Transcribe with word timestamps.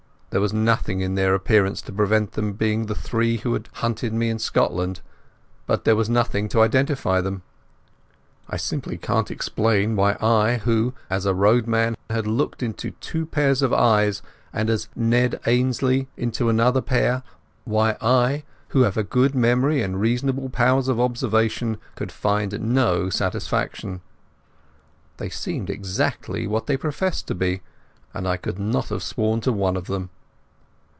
There 0.31 0.39
was 0.39 0.53
nothing 0.53 1.01
in 1.01 1.15
their 1.15 1.35
appearance 1.35 1.81
to 1.81 1.91
prevent 1.91 2.31
them 2.31 2.53
being 2.53 2.85
the 2.85 2.95
three 2.95 3.35
who 3.39 3.51
had 3.51 3.67
hunted 3.73 4.13
me 4.13 4.29
in 4.29 4.39
Scotland, 4.39 5.01
but 5.65 5.83
there 5.83 5.97
was 5.97 6.09
nothing 6.09 6.47
to 6.47 6.61
identify 6.61 7.19
them. 7.19 7.41
I 8.49 8.55
simply 8.55 8.97
can't 8.97 9.29
explain 9.29 9.97
why 9.97 10.15
I 10.21 10.59
who, 10.63 10.93
as 11.09 11.25
a 11.25 11.33
roadman, 11.33 11.97
had 12.09 12.27
looked 12.27 12.63
into 12.63 12.91
two 13.01 13.25
pairs 13.25 13.61
of 13.61 13.73
eyes, 13.73 14.21
and 14.53 14.69
as 14.69 14.87
Ned 14.95 15.37
Ainslie 15.47 16.07
into 16.15 16.47
another 16.47 16.79
pair, 16.79 17.23
why 17.65 17.97
I, 17.99 18.45
who 18.69 18.83
have 18.83 18.95
a 18.95 19.03
good 19.03 19.35
memory 19.35 19.81
and 19.81 19.99
reasonable 19.99 20.47
powers 20.47 20.87
of 20.87 20.97
observation, 20.97 21.75
could 21.95 22.09
find 22.09 22.57
no 22.73 23.09
satisfaction. 23.09 23.99
They 25.17 25.27
seemed 25.27 25.69
exactly 25.69 26.47
what 26.47 26.67
they 26.67 26.77
professed 26.77 27.27
to 27.27 27.35
be, 27.35 27.59
and 28.13 28.25
I 28.25 28.37
could 28.37 28.59
not 28.59 28.87
have 28.87 29.03
sworn 29.03 29.41
to 29.41 29.51
one 29.51 29.75
of 29.75 29.87
them. 29.87 30.09